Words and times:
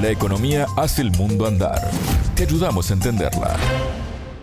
La 0.00 0.10
economía 0.10 0.66
hace 0.76 1.02
el 1.02 1.10
mundo 1.10 1.44
andar. 1.44 1.90
Te 2.36 2.44
ayudamos 2.44 2.88
a 2.88 2.94
entenderla. 2.94 3.56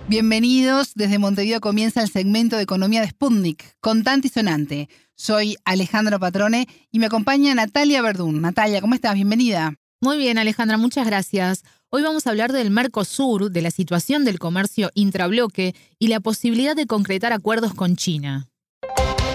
Bienvenidos. 0.09 0.92
Desde 0.96 1.17
Montevideo 1.17 1.62
comienza 1.62 2.01
el 2.01 2.09
segmento 2.09 2.58
de 2.58 2.63
Economía 2.63 2.99
de 2.99 3.08
Sputnik, 3.08 3.63
contante 3.79 4.28
y 4.28 4.31
sonante. 4.31 4.89
Soy 5.15 5.55
Alejandro 5.63 6.20
Patrone 6.20 6.68
y 6.91 6.99
me 6.99 7.05
acompaña 7.05 7.55
Natalia 7.55 8.02
Verdún. 8.02 8.41
Natalia, 8.41 8.81
¿cómo 8.81 8.96
estás? 8.96 9.13
Bienvenida. 9.13 9.76
Muy 10.02 10.18
bien, 10.18 10.38
Alejandra, 10.38 10.76
muchas 10.76 11.08
gracias. 11.08 11.63
Hoy 11.90 12.01
vamos 12.01 12.28
a 12.28 12.31
hablar 12.31 12.51
del 12.51 12.69
Mercosur, 12.69 13.49
de 13.49 13.62
la 13.62 13.72
situación 13.72 14.26
del 14.26 14.40
comercio 14.40 14.90
intrabloque 14.94 15.74
y 15.99 16.09
la 16.09 16.20
posibilidad 16.20 16.76
de 16.76 16.85
concretar 16.85 17.31
acuerdos 17.31 17.73
con 17.73 17.95
China. 17.95 18.49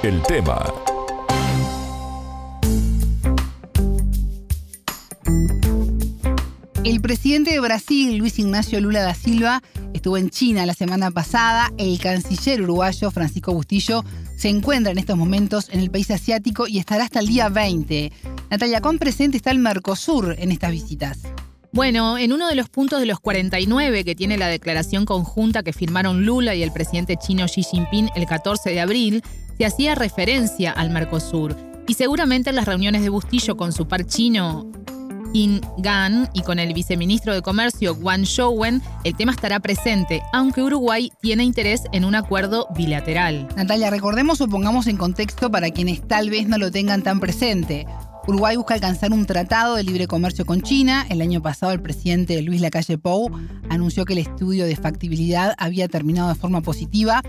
El 0.03 0.21
tema 0.25 0.71
El 6.83 7.03
presidente 7.03 7.51
de 7.51 7.61
Brasil, 7.61 8.17
Luis 8.17 8.39
Ignacio 8.39 8.81
Lula 8.81 9.03
da 9.03 9.13
Silva, 9.13 9.63
estuvo 9.93 10.17
en 10.17 10.31
China 10.31 10.65
la 10.65 10.73
semana 10.73 11.11
pasada. 11.11 11.71
El 11.77 11.99
canciller 11.99 12.63
uruguayo, 12.63 13.11
Francisco 13.11 13.53
Bustillo, 13.53 14.03
se 14.35 14.49
encuentra 14.49 14.91
en 14.91 14.99
estos 14.99 15.19
momentos 15.19 15.69
en 15.69 15.81
el 15.81 15.91
país 15.91 16.11
asiático 16.11 16.67
y 16.67 16.79
estará 16.79 17.05
hasta 17.05 17.21
el 17.21 17.27
día 17.27 17.51
20. 17.51 18.11
Natalia, 18.51 18.81
¿cuán 18.81 18.99
presente 18.99 19.37
está 19.37 19.51
el 19.51 19.59
Mercosur 19.59 20.35
en 20.39 20.53
estas 20.53 20.73
visitas? 20.73 21.19
Bueno, 21.71 22.17
en 22.17 22.33
uno 22.33 22.49
de 22.49 22.55
los 22.55 22.71
puntos 22.71 22.99
de 22.99 23.07
los 23.07 23.21
49 23.21 24.03
que 24.03 24.15
tiene 24.15 24.39
la 24.39 24.49
declaración 24.49 25.05
conjunta 25.05 25.63
que 25.63 25.75
firmaron 25.75 26.25
Lula 26.25 26.55
y 26.55 26.63
el 26.63 26.73
presidente 26.73 27.17
chino 27.17 27.45
Xi 27.45 27.63
Jinping 27.63 28.09
el 28.17 28.25
14 28.25 28.71
de 28.71 28.81
abril, 28.81 29.23
se 29.59 29.67
hacía 29.67 29.95
referencia 29.95 30.73
al 30.73 30.89
Mercosur. 30.89 31.55
Y 31.87 31.95
seguramente 31.95 32.51
en 32.51 32.57
las 32.57 32.67
reuniones 32.67 33.03
de 33.03 33.11
Bustillo 33.11 33.57
con 33.57 33.73
su 33.73 33.87
par 33.87 34.07
chino, 34.07 34.71
In 35.33 35.61
Gan 35.79 36.29
y 36.33 36.43
con 36.43 36.59
el 36.59 36.75
viceministro 36.75 37.33
de 37.33 37.43
Comercio 37.43 37.95
Wang 37.95 38.23
Shouwen, 38.23 38.83
el 39.05 39.15
tema 39.15 39.31
estará 39.31 39.61
presente, 39.61 40.23
aunque 40.33 40.63
Uruguay 40.63 41.13
tiene 41.21 41.45
interés 41.45 41.83
en 41.93 42.05
un 42.05 42.17
acuerdo 42.17 42.67
bilateral. 42.77 43.47
Natalia, 43.57 43.91
recordemos 43.91 44.41
o 44.41 44.49
pongamos 44.49 44.89
en 44.89 44.97
contexto 44.97 45.51
para 45.51 45.71
quienes 45.71 46.07
tal 46.07 46.31
vez 46.31 46.49
no 46.49 46.59
lo 46.59 46.73
tengan 46.73 47.03
tan 47.03 47.21
presente. 47.21 47.87
Uruguay 48.27 48.57
busca 48.57 48.75
alcanzar 48.75 49.13
un 49.13 49.25
tratado 49.25 49.77
de 49.77 49.85
libre 49.85 50.07
comercio 50.07 50.45
con 50.45 50.63
China. 50.63 51.07
El 51.09 51.21
año 51.21 51.41
pasado 51.41 51.73
el 51.73 51.81
presidente 51.81 52.43
Luis 52.43 52.61
Lacalle 52.61 52.99
Pou 52.99 53.31
anunció 53.69 54.05
que 54.05 54.15
el 54.15 54.19
estudio 54.19 54.67
de 54.67 54.77
factibilidad 54.77 55.55
había 55.59 55.89
terminado 55.89 56.29
de 56.29 56.35
forma 56.35 56.61
positiva 56.61 57.23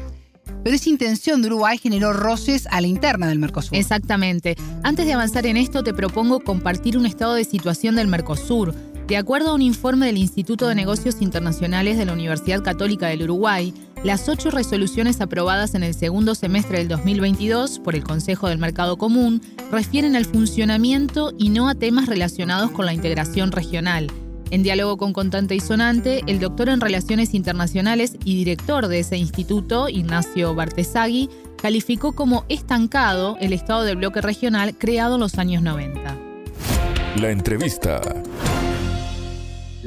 pero 0.64 0.76
esa 0.76 0.90
intención 0.90 1.42
de 1.42 1.48
Uruguay 1.48 1.78
generó 1.78 2.14
roces 2.14 2.68
a 2.72 2.82
la 2.82 2.88
interna 2.88 3.28
del 3.28 3.40
Mercosur. 3.40 3.78
Exactamente. 3.78 4.56
Antes 4.84 5.06
de 5.06 5.14
avanzar 5.14 5.46
en 5.46 5.58
esto, 5.58 5.84
te 5.84 5.94
propongo 5.94 6.40
compartir 6.40 6.98
un 6.98 7.06
estado 7.06 7.34
de 7.34 7.44
situación 7.44 7.96
del 7.96 8.08
Mercosur. 8.08 8.74
De 9.08 9.18
acuerdo 9.18 9.50
a 9.50 9.56
un 9.56 9.62
informe 9.62 10.06
del 10.06 10.18
Instituto 10.18 10.68
de 10.68 10.76
Negocios 10.76 11.22
Internacionales 11.22 11.98
de 11.98 12.06
la 12.06 12.14
Universidad 12.14 12.64
Católica 12.64 13.08
del 13.08 13.24
Uruguay, 13.24 13.74
las 14.04 14.30
ocho 14.30 14.50
resoluciones 14.50 15.22
aprobadas 15.22 15.76
en 15.76 15.84
el 15.84 15.94
segundo 15.94 16.34
semestre 16.34 16.80
del 16.80 16.88
2022 16.88 17.80
por 17.80 17.96
el 17.96 18.04
Consejo 18.04 18.48
del 18.48 18.58
Mercado 18.58 18.98
Común 18.98 19.42
refieren 19.72 20.16
al 20.16 20.26
funcionamiento 20.26 21.34
y 21.38 21.50
no 21.50 21.68
a 21.70 21.76
temas 21.76 22.08
relacionados 22.08 22.72
con 22.72 22.86
la 22.86 22.94
integración 22.94 23.52
regional. 23.52 24.08
En 24.52 24.64
diálogo 24.64 24.98
con 24.98 25.14
Contante 25.14 25.56
y 25.56 25.62
Sonante, 25.62 26.24
el 26.28 26.42
doctor 26.42 26.68
en 26.68 26.82
Relaciones 26.82 27.34
Internacionales 27.34 28.18
y 28.26 28.36
director 28.36 28.90
de 28.90 29.00
ese 29.00 29.16
instituto, 29.16 29.88
Ignacio 29.88 30.54
Bartesagui, 30.54 31.30
calificó 31.62 32.14
como 32.14 32.44
estancado 32.50 33.38
el 33.40 33.54
estado 33.54 33.86
del 33.86 33.96
bloque 33.96 34.20
regional 34.20 34.78
creado 34.78 35.16
en 35.16 35.22
los 35.22 35.40
años 35.40 35.64
90. 35.64 36.18
La 37.22 37.30
entrevista. 37.30 38.02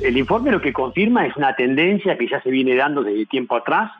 El 0.02 0.16
informe 0.16 0.50
lo 0.50 0.62
que 0.62 0.72
confirma 0.72 1.26
es 1.26 1.36
una 1.36 1.54
tendencia 1.54 2.16
que 2.16 2.26
ya 2.26 2.40
se 2.40 2.48
viene 2.48 2.74
dando 2.74 3.02
desde 3.02 3.26
tiempo 3.26 3.56
atrás 3.56 3.92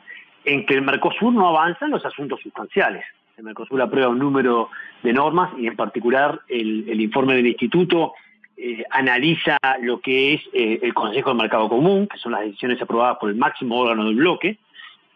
en 0.45 0.65
que 0.65 0.73
el 0.73 0.81
Mercosur 0.81 1.31
no 1.31 1.47
avanza 1.47 1.85
en 1.85 1.91
los 1.91 2.03
asuntos 2.03 2.39
sustanciales. 2.41 3.05
El 3.37 3.43
Mercosur 3.43 3.79
aprueba 3.83 4.09
un 4.09 4.17
número 4.17 4.71
de 5.03 5.13
normas 5.13 5.51
y 5.59 5.67
en 5.67 5.75
particular 5.75 6.41
el, 6.49 6.89
el 6.89 7.01
informe 7.01 7.35
del 7.35 7.45
instituto 7.45 8.13
eh, 8.57 8.83
analiza 8.89 9.57
lo 9.81 9.99
que 9.99 10.35
es 10.35 10.41
eh, 10.53 10.79
el 10.81 10.93
Consejo 10.93 11.29
del 11.29 11.37
Mercado 11.39 11.67
Común, 11.67 12.07
que 12.07 12.17
son 12.17 12.31
las 12.31 12.41
decisiones 12.41 12.81
aprobadas 12.81 13.17
por 13.17 13.29
el 13.29 13.35
máximo 13.35 13.77
órgano 13.77 14.05
del 14.05 14.15
bloque, 14.15 14.57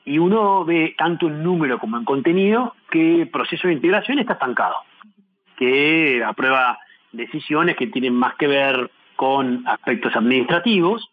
y 0.05 0.17
uno 0.17 0.65
ve 0.65 0.95
tanto 0.97 1.27
en 1.27 1.43
número 1.43 1.79
como 1.79 1.97
en 1.97 2.05
contenido 2.05 2.75
que 2.89 3.21
el 3.21 3.29
proceso 3.29 3.67
de 3.67 3.75
integración 3.75 4.19
está 4.19 4.33
estancado, 4.33 4.75
que 5.57 6.23
aprueba 6.23 6.79
decisiones 7.11 7.75
que 7.75 7.87
tienen 7.87 8.13
más 8.13 8.35
que 8.35 8.47
ver 8.47 8.91
con 9.15 9.67
aspectos 9.67 10.15
administrativos 10.15 11.09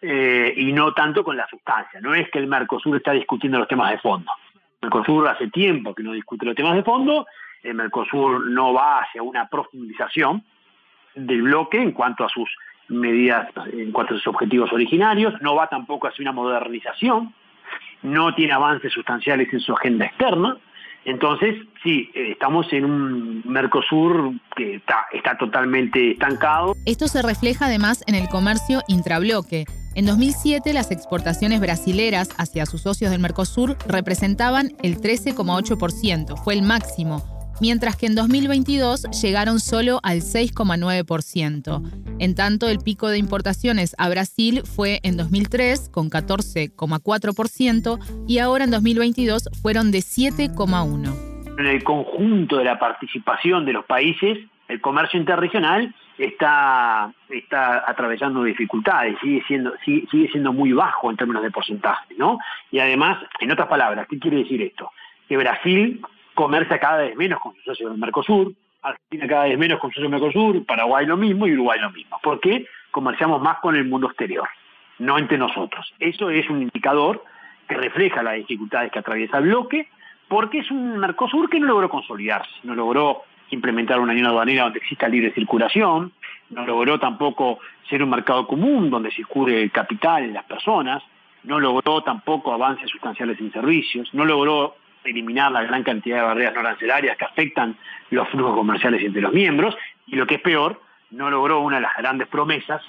eh, 0.00 0.54
y 0.56 0.72
no 0.72 0.92
tanto 0.92 1.24
con 1.24 1.36
la 1.36 1.46
sustancia. 1.48 2.00
No 2.00 2.14
es 2.14 2.30
que 2.30 2.38
el 2.38 2.46
Mercosur 2.46 2.96
está 2.96 3.12
discutiendo 3.12 3.58
los 3.58 3.68
temas 3.68 3.90
de 3.90 3.98
fondo. 3.98 4.30
El 4.80 4.90
Mercosur 4.90 5.26
hace 5.28 5.48
tiempo 5.48 5.94
que 5.94 6.02
no 6.02 6.12
discute 6.12 6.46
los 6.46 6.54
temas 6.54 6.74
de 6.74 6.82
fondo, 6.82 7.26
el 7.62 7.74
Mercosur 7.74 8.48
no 8.48 8.72
va 8.72 9.00
hacia 9.00 9.22
una 9.22 9.48
profundización, 9.48 10.44
del 11.16 11.42
bloque 11.42 11.80
en 11.80 11.92
cuanto 11.92 12.24
a 12.24 12.28
sus 12.28 12.48
medidas, 12.88 13.48
en 13.72 13.90
cuanto 13.90 14.14
a 14.14 14.18
sus 14.18 14.28
objetivos 14.28 14.72
originarios, 14.72 15.34
no 15.40 15.54
va 15.54 15.66
tampoco 15.68 16.06
hacia 16.06 16.22
una 16.22 16.32
modernización, 16.32 17.34
no 18.02 18.34
tiene 18.34 18.52
avances 18.52 18.92
sustanciales 18.92 19.52
en 19.52 19.60
su 19.60 19.72
agenda 19.72 20.06
externa. 20.06 20.56
Entonces, 21.04 21.54
sí, 21.82 22.10
eh, 22.14 22.32
estamos 22.32 22.72
en 22.72 22.84
un 22.84 23.42
Mercosur 23.44 24.32
que 24.56 24.76
está, 24.76 25.06
está 25.12 25.36
totalmente 25.38 26.12
estancado. 26.12 26.74
Esto 26.84 27.06
se 27.06 27.22
refleja 27.22 27.66
además 27.66 28.02
en 28.06 28.16
el 28.16 28.28
comercio 28.28 28.82
intrabloque. 28.88 29.64
En 29.94 30.04
2007, 30.04 30.72
las 30.72 30.90
exportaciones 30.90 31.60
brasileras 31.60 32.34
hacia 32.38 32.66
sus 32.66 32.82
socios 32.82 33.10
del 33.12 33.20
Mercosur 33.20 33.76
representaban 33.88 34.72
el 34.82 34.96
13,8%, 34.96 36.36
fue 36.42 36.54
el 36.54 36.62
máximo 36.62 37.35
mientras 37.60 37.96
que 37.96 38.06
en 38.06 38.14
2022 38.14 39.04
llegaron 39.22 39.60
solo 39.60 40.00
al 40.02 40.18
6,9%. 40.18 41.82
En 42.18 42.34
tanto, 42.34 42.68
el 42.68 42.78
pico 42.78 43.08
de 43.08 43.18
importaciones 43.18 43.94
a 43.98 44.08
Brasil 44.08 44.62
fue 44.64 45.00
en 45.02 45.16
2003 45.16 45.90
con 45.90 46.10
14,4% 46.10 48.26
y 48.26 48.38
ahora 48.38 48.64
en 48.64 48.70
2022 48.70 49.50
fueron 49.62 49.90
de 49.90 49.98
7,1%. 49.98 51.58
En 51.58 51.66
el 51.66 51.82
conjunto 51.84 52.58
de 52.58 52.64
la 52.64 52.78
participación 52.78 53.64
de 53.64 53.72
los 53.72 53.84
países, 53.86 54.38
el 54.68 54.80
comercio 54.80 55.18
interregional 55.18 55.94
está, 56.18 57.12
está 57.28 57.88
atravesando 57.88 58.42
dificultades, 58.42 59.16
sigue 59.22 59.42
siendo, 59.46 59.72
sigue, 59.84 60.06
sigue 60.10 60.28
siendo 60.30 60.52
muy 60.52 60.72
bajo 60.72 61.10
en 61.10 61.16
términos 61.16 61.42
de 61.42 61.50
porcentaje, 61.50 62.14
¿no? 62.18 62.38
Y 62.70 62.78
además, 62.78 63.18
en 63.40 63.50
otras 63.50 63.68
palabras, 63.68 64.06
¿qué 64.08 64.18
quiere 64.18 64.38
decir 64.38 64.62
esto? 64.62 64.90
Que 65.28 65.36
Brasil 65.36 66.00
comercia 66.36 66.78
cada 66.78 66.98
vez 66.98 67.16
menos 67.16 67.40
con 67.40 67.54
sus 67.54 67.64
socios 67.64 67.90
del 67.90 67.98
Mercosur, 67.98 68.52
Argentina 68.82 69.26
cada 69.26 69.44
vez 69.44 69.58
menos 69.58 69.80
con 69.80 69.90
sus 69.90 69.96
socios 69.96 70.12
del 70.12 70.20
Mercosur, 70.20 70.64
Paraguay 70.64 71.06
lo 71.06 71.16
mismo 71.16 71.48
y 71.48 71.54
Uruguay 71.54 71.80
lo 71.80 71.90
mismo. 71.90 72.20
¿Por 72.22 72.38
qué? 72.38 72.66
Comerciamos 72.92 73.42
más 73.42 73.58
con 73.58 73.74
el 73.74 73.86
mundo 73.86 74.06
exterior, 74.06 74.48
no 75.00 75.18
entre 75.18 75.38
nosotros. 75.38 75.92
Eso 75.98 76.30
es 76.30 76.48
un 76.48 76.62
indicador 76.62 77.24
que 77.66 77.74
refleja 77.74 78.22
las 78.22 78.34
dificultades 78.34 78.92
que 78.92 79.00
atraviesa 79.00 79.38
el 79.38 79.44
bloque, 79.44 79.88
porque 80.28 80.58
es 80.58 80.70
un 80.70 80.98
Mercosur 80.98 81.48
que 81.48 81.58
no 81.58 81.66
logró 81.66 81.88
consolidarse, 81.88 82.52
no 82.62 82.74
logró 82.74 83.22
implementar 83.50 83.98
una 83.98 84.12
unión 84.12 84.26
aduanera 84.26 84.64
donde 84.64 84.78
exista 84.78 85.08
libre 85.08 85.32
circulación, 85.32 86.12
no 86.50 86.66
logró 86.66 86.98
tampoco 86.98 87.60
ser 87.88 88.02
un 88.02 88.10
mercado 88.10 88.46
común 88.46 88.90
donde 88.90 89.10
circule 89.10 89.62
el 89.62 89.70
capital, 89.70 90.32
las 90.32 90.44
personas, 90.44 91.02
no 91.44 91.60
logró 91.60 92.02
tampoco 92.02 92.52
avances 92.52 92.90
sustanciales 92.90 93.40
en 93.40 93.52
servicios, 93.52 94.12
no 94.12 94.24
logró 94.24 94.76
eliminar 95.06 95.52
la 95.52 95.62
gran 95.62 95.82
cantidad 95.82 96.16
de 96.16 96.22
barreras 96.22 96.54
no 96.54 96.60
arancelarias 96.60 97.16
que 97.16 97.24
afectan 97.24 97.76
los 98.10 98.28
flujos 98.28 98.54
comerciales 98.54 99.02
entre 99.02 99.22
los 99.22 99.32
miembros 99.32 99.76
y 100.06 100.16
lo 100.16 100.26
que 100.26 100.36
es 100.36 100.40
peor, 100.40 100.80
no 101.10 101.30
logró 101.30 101.60
una 101.60 101.76
de 101.76 101.82
las 101.82 101.96
grandes 101.96 102.28
promesas 102.28 102.82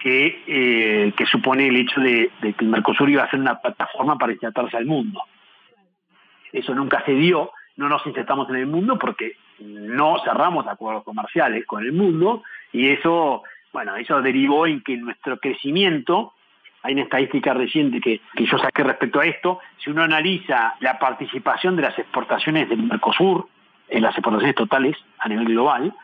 que, 0.00 0.42
eh, 0.46 1.12
que 1.16 1.26
supone 1.26 1.68
el 1.68 1.76
hecho 1.76 2.00
de, 2.00 2.30
que 2.40 2.54
el 2.58 2.68
Mercosur 2.68 3.08
iba 3.08 3.24
a 3.24 3.30
ser 3.30 3.40
una 3.40 3.58
plataforma 3.58 4.18
para 4.18 4.32
insertarse 4.32 4.76
al 4.76 4.84
mundo. 4.84 5.22
Eso 6.52 6.74
nunca 6.74 7.02
se 7.04 7.12
dio, 7.12 7.52
no 7.76 7.88
nos 7.88 8.06
insertamos 8.06 8.48
en 8.50 8.56
el 8.56 8.66
mundo 8.66 8.98
porque 8.98 9.36
no 9.60 10.18
cerramos 10.22 10.66
acuerdos 10.66 11.04
comerciales 11.04 11.64
con 11.66 11.82
el 11.82 11.92
mundo 11.92 12.42
y 12.70 12.88
eso, 12.88 13.44
bueno, 13.72 13.96
eso 13.96 14.20
derivó 14.20 14.66
en 14.66 14.82
que 14.82 14.96
nuestro 14.96 15.38
crecimiento 15.38 16.33
hay 16.84 16.92
una 16.92 17.04
estadística 17.04 17.54
reciente 17.54 17.98
que, 17.98 18.20
yo 18.44 18.58
saqué 18.58 18.84
respecto 18.84 19.18
a 19.18 19.24
esto. 19.24 19.58
Si 19.82 19.90
uno 19.90 20.02
analiza 20.02 20.74
la 20.80 20.98
participación 20.98 21.76
de 21.76 21.82
las 21.82 21.98
exportaciones 21.98 22.68
del 22.68 22.82
Mercosur 22.82 23.48
en 23.88 24.02
las 24.02 24.12
exportaciones 24.14 24.54
totales 24.54 24.96
a 25.18 25.28
nivel 25.30 25.46
global, 25.46 25.94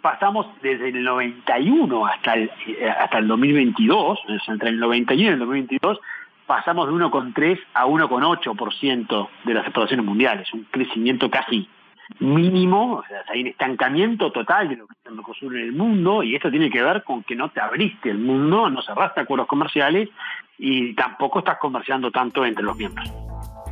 pasamos 0.00 0.46
desde 0.62 0.90
el 0.90 1.02
91 1.02 2.06
hasta 2.06 2.34
el, 2.34 2.50
eh, 2.68 2.88
hasta 2.88 3.18
el 3.18 3.26
2022, 3.26 4.20
entre 4.46 4.68
el 4.68 4.78
91 4.78 5.20
y 5.20 5.32
el 5.32 5.38
2022, 5.40 6.00
pasamos 6.46 6.86
de 6.86 6.94
1,3 6.94 7.58
a 7.74 7.86
1,8% 7.86 9.28
de 9.44 9.54
las 9.54 9.64
exportaciones 9.64 10.06
mundiales, 10.06 10.54
un 10.54 10.64
crecimiento 10.70 11.28
casi 11.28 11.68
mínimo, 12.18 12.96
o 12.96 13.04
sea, 13.06 13.22
hay 13.32 13.42
un 13.42 13.46
estancamiento 13.48 14.32
total 14.32 14.68
de 14.68 14.76
lo 14.76 14.86
que 14.86 14.94
es 14.94 15.06
el 15.06 15.14
Mercosur 15.14 15.56
en 15.56 15.64
el 15.64 15.72
mundo, 15.72 16.22
y 16.22 16.34
esto 16.34 16.50
tiene 16.50 16.70
que 16.70 16.82
ver 16.82 17.02
con 17.04 17.22
que 17.22 17.36
no 17.36 17.50
te 17.50 17.60
abriste 17.60 18.10
el 18.10 18.18
mundo, 18.18 18.68
no 18.68 18.82
cerraste 18.82 19.20
acuerdos 19.20 19.46
comerciales 19.46 20.08
y 20.58 20.94
tampoco 20.94 21.38
estás 21.38 21.58
comerciando 21.58 22.10
tanto 22.10 22.44
entre 22.44 22.62
los 22.62 22.76
miembros. 22.76 23.10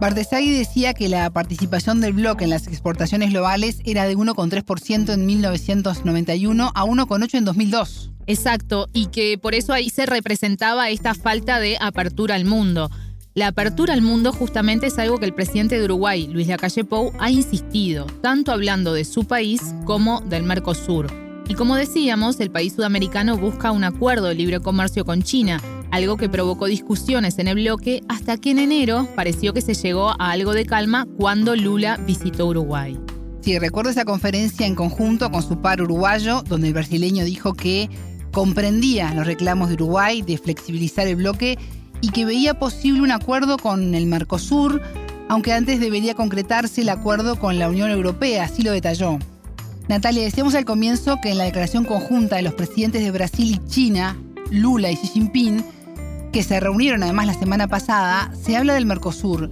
Bardesagui 0.01 0.53
decía 0.53 0.95
que 0.95 1.09
la 1.09 1.29
participación 1.31 2.01
del 2.01 2.13
bloque 2.13 2.45
en 2.45 2.51
las 2.51 2.69
exportaciones 2.69 3.31
globales 3.31 3.83
era 3.85 4.05
de 4.05 4.17
1,3% 4.17 5.13
en 5.13 5.27
1991 5.27 6.71
a 6.73 6.85
1,8% 6.85 7.35
en 7.35 7.45
2002. 7.45 8.13
Exacto, 8.29 8.87
y 8.93 9.07
que 9.07 9.39
por 9.39 9.55
eso 9.55 9.73
ahí 9.73 9.91
se 9.91 10.07
representaba 10.07 10.91
esta 10.91 11.15
falta 11.15 11.59
de 11.59 11.79
apertura 11.81 12.37
al 12.37 12.45
mundo. 12.45 12.91
La 13.39 13.47
apertura 13.47 13.95
al 13.95 14.03
mundo 14.03 14.33
justamente 14.33 14.89
es 14.89 14.99
algo 14.99 15.19
que 15.19 15.25
el 15.25 15.33
presidente 15.33 15.79
de 15.79 15.85
Uruguay, 15.85 16.27
Luis 16.27 16.49
Lacalle 16.49 16.83
Pou, 16.83 17.13
ha 17.21 17.31
insistido, 17.31 18.05
tanto 18.21 18.51
hablando 18.51 18.93
de 18.93 19.05
su 19.05 19.27
país 19.27 19.63
como 19.85 20.21
del 20.23 20.43
Mercosur. 20.43 21.07
Y 21.49 21.55
como 21.55 21.77
decíamos, 21.77 22.41
el 22.41 22.51
país 22.51 22.73
sudamericano 22.73 23.39
busca 23.39 23.71
un 23.71 23.85
acuerdo 23.85 24.27
de 24.27 24.35
libre 24.35 24.59
comercio 24.59 25.05
con 25.05 25.23
China, 25.23 25.63
algo 25.93 26.17
que 26.17 26.29
provocó 26.29 26.67
discusiones 26.67 27.39
en 27.39 27.47
el 27.47 27.55
bloque 27.55 28.03
hasta 28.09 28.39
que 28.39 28.51
en 28.51 28.59
enero 28.59 29.07
pareció 29.15 29.55
que 29.55 29.61
se 29.61 29.75
llegó 29.75 30.21
a 30.21 30.33
algo 30.33 30.53
de 30.53 30.67
calma 30.67 31.07
cuando 31.17 31.55
Lula 31.55 31.97
visitó 31.99 32.49
Uruguay. 32.49 32.99
Sí, 33.43 33.57
recuerdo 33.61 33.91
esa 33.91 34.05
conferencia 34.05 34.67
en 34.67 34.75
conjunto 34.75 35.31
con 35.31 35.45
su 35.45 35.63
par 35.63 35.81
uruguayo, 35.81 36.43
donde 36.43 36.67
el 36.67 36.75
brasileño 36.75 37.25
dijo 37.25 37.55
que 37.55 37.89
comprendía 38.33 39.15
los 39.15 39.29
reclamos 39.29 39.69
de 39.69 39.75
Uruguay 39.75 40.23
de 40.23 40.39
flexibilizar 40.39 41.07
el 41.07 41.17
bloque 41.17 41.57
y 42.01 42.11
que 42.11 42.25
veía 42.25 42.59
posible 42.59 43.03
un 43.03 43.11
acuerdo 43.11 43.57
con 43.59 43.95
el 43.95 44.07
Mercosur, 44.07 44.81
aunque 45.29 45.53
antes 45.53 45.81
debería 45.81 46.15
concretarse 46.15 46.83
el 46.83 46.89
acuerdo 46.89 47.39
con 47.39 47.59
la 47.59 47.69
Unión 47.69 47.91
Europea, 47.91 48.45
así 48.45 48.63
lo 48.63 48.73
detalló. 48.73 49.19
Natalia, 49.89 50.23
decíamos 50.23 50.55
al 50.55 50.65
comienzo 50.65 51.19
que 51.23 51.31
en 51.31 51.39
la 51.39 51.45
declaración 51.45 51.85
conjunta 51.85 52.37
de 52.37 52.43
los 52.43 52.55
presidentes 52.55 53.03
de 53.03 53.11
Brasil 53.11 53.55
y 53.55 53.69
China, 53.71 54.19
Lula 54.51 54.91
y 54.91 54.97
Xi 54.97 55.09
Jinping, 55.09 55.65
que 56.33 56.43
se 56.43 56.61
reunieron 56.61 57.03
además 57.03 57.27
la 57.27 57.35
semana 57.35 57.69
pasada, 57.69 58.31
se 58.41 58.57
habla 58.57 58.75
del 58.75 58.87
Mercosur. 58.87 59.51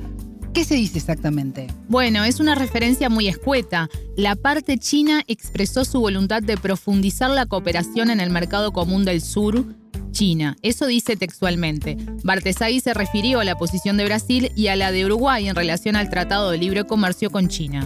¿Qué 0.53 0.65
se 0.65 0.75
dice 0.75 0.99
exactamente? 0.99 1.67
Bueno, 1.89 2.25
es 2.25 2.41
una 2.41 2.55
referencia 2.55 3.11
muy 3.11 3.29
escueta. 3.29 3.91
La 4.17 4.37
parte 4.37 4.79
china 4.79 5.23
expresó 5.27 5.85
su 5.85 6.01
voluntad 6.01 6.43
de 6.43 6.57
profundizar 6.57 7.31
la 7.31 7.47
cooperación 7.47 8.11
en 8.11 8.21
el 8.21 8.31
mercado 8.31 8.73
común 8.73 9.05
del 9.05 9.21
sur, 9.21 9.67
China. 10.17 10.57
Eso 10.63 10.87
dice 10.87 11.15
textualmente. 11.15 11.99
Bartesagui 12.25 12.81
se 12.81 12.95
refirió 12.95 13.41
a 13.41 13.45
la 13.45 13.57
posición 13.57 13.99
de 13.99 14.07
Brasil 14.07 14.49
y 14.57 14.69
a 14.69 14.77
la 14.77 14.91
de 14.91 15.05
Uruguay 15.05 15.47
en 15.47 15.55
relación 15.55 15.95
al 15.95 16.09
Tratado 16.09 16.51
de 16.51 16.57
Libre 16.57 16.85
Comercio 16.85 17.29
con 17.29 17.49
China. 17.49 17.81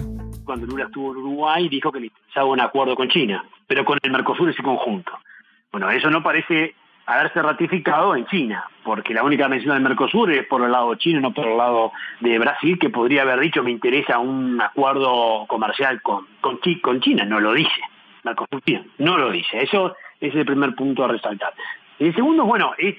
Cuando 0.44 0.66
Lula 0.66 0.84
estuvo 0.84 1.10
en 1.10 1.18
Uruguay 1.18 1.68
dijo 1.68 1.90
que 1.90 1.98
necesitaba 1.98 2.46
un 2.46 2.60
acuerdo 2.60 2.94
con 2.94 3.08
China, 3.08 3.44
pero 3.66 3.84
con 3.84 3.98
el 4.00 4.12
Mercosur 4.12 4.48
ese 4.48 4.62
conjunto. 4.62 5.10
Bueno, 5.72 5.90
eso 5.90 6.08
no 6.08 6.22
parece 6.22 6.76
haberse 7.04 7.42
ratificado 7.42 8.14
en 8.14 8.24
China, 8.26 8.64
porque 8.84 9.12
la 9.12 9.24
única 9.24 9.48
mención 9.48 9.74
del 9.74 9.82
Mercosur 9.82 10.30
es 10.30 10.46
por 10.46 10.62
el 10.62 10.70
lado 10.70 10.94
chino, 10.94 11.20
no 11.20 11.34
por 11.34 11.48
el 11.48 11.56
lado 11.56 11.90
de 12.20 12.38
Brasil, 12.38 12.78
que 12.78 12.90
podría 12.90 13.22
haber 13.22 13.40
dicho 13.40 13.64
me 13.64 13.72
interesa 13.72 14.20
un 14.20 14.60
acuerdo 14.62 15.46
comercial 15.48 16.00
con, 16.00 16.26
con, 16.40 16.60
con 16.80 17.00
China, 17.00 17.24
no 17.24 17.40
lo 17.40 17.54
dice. 17.54 17.80
Mercosur 18.22 18.62
no 18.98 19.18
lo 19.18 19.32
dice. 19.32 19.64
Eso 19.64 19.96
es 20.20 20.34
el 20.34 20.44
primer 20.44 20.74
punto 20.74 21.04
a 21.04 21.08
resaltar. 21.08 21.52
El 22.00 22.14
segundo, 22.14 22.46
bueno, 22.46 22.72
es 22.78 22.96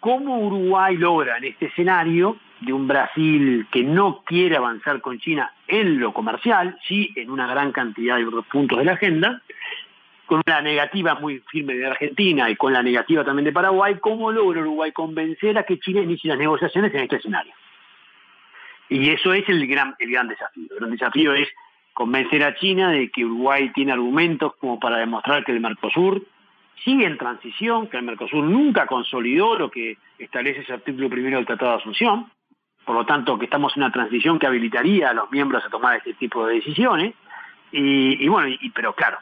cómo 0.00 0.38
Uruguay 0.38 0.98
logra 0.98 1.38
en 1.38 1.44
este 1.44 1.66
escenario 1.66 2.36
de 2.60 2.74
un 2.74 2.86
Brasil 2.86 3.66
que 3.72 3.82
no 3.82 4.22
quiere 4.22 4.56
avanzar 4.56 5.00
con 5.00 5.18
China 5.18 5.50
en 5.66 5.98
lo 5.98 6.12
comercial, 6.12 6.78
sí 6.86 7.10
en 7.16 7.30
una 7.30 7.46
gran 7.46 7.72
cantidad 7.72 8.18
de 8.18 8.26
otros 8.26 8.44
puntos 8.46 8.78
de 8.78 8.84
la 8.84 8.92
agenda, 8.92 9.40
con 10.26 10.42
una 10.46 10.60
negativa 10.60 11.14
muy 11.14 11.42
firme 11.50 11.74
de 11.74 11.86
Argentina 11.86 12.50
y 12.50 12.56
con 12.56 12.74
la 12.74 12.82
negativa 12.82 13.24
también 13.24 13.46
de 13.46 13.52
Paraguay, 13.52 13.96
¿cómo 13.98 14.30
logra 14.30 14.60
Uruguay 14.60 14.92
convencer 14.92 15.56
a 15.56 15.62
que 15.62 15.78
China 15.78 16.02
inicie 16.02 16.28
las 16.28 16.38
negociaciones 16.38 16.92
en 16.94 17.00
este 17.00 17.16
escenario? 17.16 17.54
Y 18.90 19.08
eso 19.08 19.32
es 19.32 19.48
el 19.48 19.66
gran, 19.66 19.94
el 19.98 20.10
gran 20.10 20.28
desafío. 20.28 20.64
El 20.70 20.76
gran 20.76 20.90
desafío 20.90 21.32
es 21.32 21.48
convencer 21.94 22.44
a 22.44 22.54
China 22.56 22.90
de 22.90 23.10
que 23.10 23.24
Uruguay 23.24 23.70
tiene 23.74 23.92
argumentos 23.92 24.54
como 24.56 24.78
para 24.78 24.98
demostrar 24.98 25.44
que 25.44 25.52
el 25.52 25.60
Mercosur 25.60 26.22
sigue 26.82 27.06
en 27.06 27.18
transición, 27.18 27.88
que 27.88 27.96
el 27.96 28.02
Mercosur 28.02 28.44
nunca 28.44 28.86
consolidó 28.86 29.56
lo 29.58 29.70
que 29.70 29.98
establece 30.18 30.60
ese 30.60 30.72
artículo 30.72 31.08
primero 31.08 31.36
del 31.36 31.46
Tratado 31.46 31.72
de 31.72 31.76
Asunción, 31.78 32.30
por 32.84 32.96
lo 32.96 33.06
tanto 33.06 33.38
que 33.38 33.46
estamos 33.46 33.76
en 33.76 33.82
una 33.82 33.92
transición 33.92 34.38
que 34.38 34.46
habilitaría 34.46 35.10
a 35.10 35.14
los 35.14 35.30
miembros 35.30 35.64
a 35.64 35.70
tomar 35.70 35.96
este 35.96 36.14
tipo 36.14 36.46
de 36.46 36.56
decisiones, 36.56 37.14
y, 37.72 38.28
bueno, 38.28 38.48
y, 38.48 38.70
pero 38.70 38.94
claro, 38.94 39.18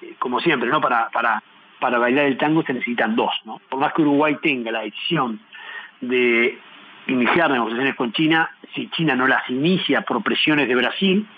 eh, 0.00 0.14
como 0.18 0.40
siempre, 0.40 0.70
¿no? 0.70 0.80
Para, 0.80 1.10
para, 1.10 1.42
para 1.78 1.98
bailar 1.98 2.26
el 2.26 2.38
tango 2.38 2.62
se 2.62 2.72
necesitan 2.72 3.14
dos, 3.14 3.32
¿no? 3.44 3.60
Por 3.68 3.78
más 3.78 3.92
que 3.92 4.00
Uruguay 4.00 4.38
tenga 4.40 4.70
la 4.70 4.80
decisión 4.80 5.38
de 6.00 6.58
iniciar 7.08 7.50
negociaciones 7.50 7.94
con 7.96 8.12
China, 8.12 8.50
si 8.74 8.88
China 8.90 9.14
no 9.14 9.26
las 9.26 9.48
inicia 9.50 10.00
por 10.02 10.22
presiones 10.22 10.66
de 10.68 10.74
Brasil, 10.76 11.28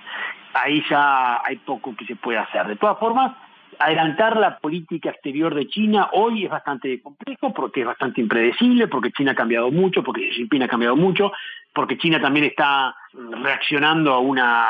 ahí 0.54 0.84
ya 0.88 1.42
hay 1.44 1.56
poco 1.56 1.96
que 1.96 2.04
se 2.04 2.16
puede 2.16 2.38
hacer. 2.38 2.66
De 2.66 2.76
todas 2.76 2.98
formas, 2.98 3.32
adelantar 3.78 4.36
la 4.36 4.58
política 4.58 5.10
exterior 5.10 5.54
de 5.54 5.66
China 5.68 6.10
hoy 6.12 6.44
es 6.44 6.50
bastante 6.50 7.00
complejo 7.00 7.52
porque 7.52 7.80
es 7.80 7.86
bastante 7.86 8.20
impredecible, 8.20 8.88
porque 8.88 9.12
China 9.12 9.32
ha 9.32 9.34
cambiado 9.34 9.70
mucho, 9.70 10.02
porque 10.02 10.28
Xi 10.28 10.36
Jinping 10.36 10.62
ha 10.62 10.68
cambiado 10.68 10.96
mucho, 10.96 11.32
porque 11.72 11.98
China 11.98 12.20
también 12.20 12.46
está 12.46 12.94
reaccionando 13.12 14.12
a 14.12 14.18
una, 14.18 14.66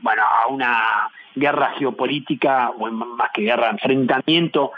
bueno, 0.00 0.22
a 0.22 0.48
una 0.48 0.82
guerra 1.34 1.72
geopolítica, 1.78 2.70
o 2.70 2.90
más 2.90 3.30
que 3.32 3.42
guerra, 3.42 3.70
enfrentamiento 3.70 4.72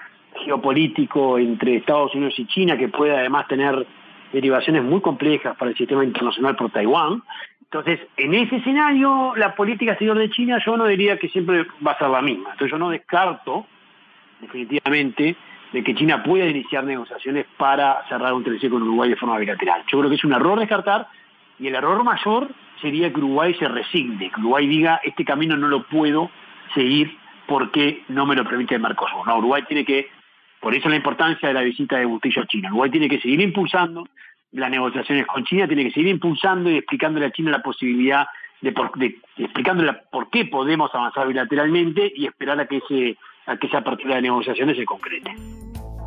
geopolítico 0.44 1.38
entre 1.38 1.76
Estados 1.76 2.14
Unidos 2.14 2.34
y 2.38 2.46
China, 2.46 2.76
que 2.76 2.88
puede 2.88 3.17
además 3.17 3.46
tener 3.49 3.87
derivaciones 4.32 4.82
muy 4.82 5.00
complejas 5.00 5.56
para 5.56 5.70
el 5.70 5.76
sistema 5.76 6.05
internacional 6.05 6.56
por 6.56 6.70
Taiwán. 6.70 7.22
Entonces, 7.75 8.06
en 8.17 8.32
ese 8.35 8.55
escenario, 8.59 9.35
la 9.35 9.56
política 9.56 9.91
exterior 9.91 10.17
de 10.17 10.31
China 10.31 10.62
yo 10.65 10.76
no 10.76 10.87
diría 10.87 11.19
que 11.19 11.29
siempre 11.29 11.67
va 11.85 11.91
a 11.91 11.99
ser 11.99 12.09
la 12.09 12.23
misma. 12.23 12.50
Entonces 12.53 12.71
yo 12.71 12.79
no 12.79 12.88
descarto, 12.88 13.67
definitivamente, 14.41 15.35
de 15.73 15.82
que 15.82 15.93
China 15.97 16.23
pueda 16.23 16.47
iniciar 16.47 16.85
negociaciones 16.85 17.47
para 17.56 18.06
cerrar 18.09 18.32
un 18.32 18.44
TLC 18.44 18.71
con 18.71 18.81
Uruguay 18.81 19.11
de 19.11 19.17
forma 19.17 19.38
bilateral. 19.38 19.82
Yo 19.88 19.99
creo 19.99 20.09
que 20.09 20.15
es 20.15 20.23
un 20.23 20.35
error 20.35 20.61
descartar 20.61 21.09
y 21.59 21.67
el 21.67 21.75
error 21.75 22.05
mayor 22.05 22.49
sería 22.81 23.12
que 23.12 23.19
Uruguay 23.19 23.53
se 23.55 23.67
resigne, 23.67 24.31
que 24.31 24.41
Uruguay 24.41 24.69
diga, 24.69 25.00
este 25.03 25.25
camino 25.25 25.56
no 25.56 25.67
lo 25.67 25.82
puedo 25.88 26.31
seguir 26.75 27.19
porque 27.49 28.05
no 28.06 28.25
me 28.25 28.37
lo 28.37 28.44
permite 28.44 28.77
el 28.77 28.82
Mercosur. 28.82 29.27
No, 29.27 29.38
Uruguay 29.38 29.65
tiene 29.67 29.85
que, 29.85 30.11
por 30.61 30.77
eso 30.77 30.88
la 30.88 30.94
importancia 30.94 31.49
de 31.49 31.55
la 31.55 31.62
visita 31.62 31.97
de 31.97 32.05
Bustillo 32.05 32.43
a 32.43 32.47
China, 32.47 32.69
Uruguay 32.69 32.93
tiene 32.93 33.09
que 33.09 33.20
seguir 33.20 33.41
impulsando 33.41 34.06
las 34.55 34.70
negociaciones 34.70 35.27
con 35.27 35.44
China, 35.44 35.67
tiene 35.67 35.84
que 35.84 35.91
seguir 35.91 36.08
impulsando 36.08 36.70
y 36.70 36.77
explicándole 36.77 37.27
a 37.27 37.32
China 37.32 37.51
la 37.51 37.63
posibilidad 37.63 38.27
de, 38.61 38.73
de, 38.96 39.19
explicándole 39.37 39.93
por 40.11 40.31
qué 40.31 40.44
podemos 40.46 40.91
avanzar 40.94 41.27
bilateralmente 41.29 42.13
y 42.15 42.27
esperar 42.27 42.61
a 42.61 42.67
que, 42.67 42.79
ese, 42.79 43.19
a 43.46 43.56
que 43.56 43.67
esa 43.67 43.79
apertura 43.79 44.17
de 44.17 44.23
negociaciones 44.23 44.77
se 44.77 44.84
concrete. 44.84 45.34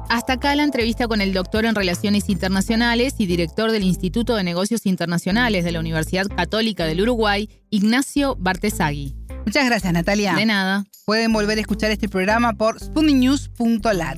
Hasta 0.10 0.34
acá 0.34 0.56
la 0.56 0.64
entrevista 0.64 1.08
con 1.08 1.20
el 1.20 1.34
doctor 1.34 1.66
en 1.66 1.76
Relaciones 1.76 2.30
Internacionales 2.30 3.16
y 3.20 3.26
director 3.26 3.72
del 3.72 3.84
Instituto 3.84 4.36
de 4.36 4.44
Negocios 4.46 4.86
Internacionales 4.86 5.66
de 5.66 5.74
la 5.74 5.82
Universidad 5.82 6.28
Católica 6.28 6.86
del 6.86 7.02
Uruguay, 7.02 7.50
Ignacio 7.70 8.36
Bartesagui. 8.40 9.16
Muchas 9.46 9.66
gracias, 9.66 9.92
Natalia. 9.92 10.34
De 10.34 10.46
nada. 10.46 10.86
Pueden 11.06 11.34
volver 11.34 11.58
a 11.58 11.62
escuchar 11.62 11.92
este 11.92 12.08
programa 12.08 12.54
por 12.54 12.80
spooninnews.lat. 12.80 14.18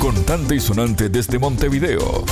Contante 0.00 0.54
y 0.54 0.60
sonante 0.60 1.08
desde 1.08 1.38
Montevideo. 1.40 2.24